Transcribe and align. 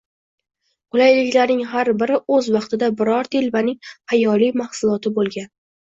qulayliklarning 0.95 1.59
har 1.73 1.91
biri 2.01 2.17
o‘z 2.37 2.49
vaqtida 2.55 2.91
biror 3.03 3.29
«telba»ning 3.37 3.79
xayoliy 4.13 4.55
«mahsuloti» 4.63 5.13
bo‘lgan. 5.21 5.53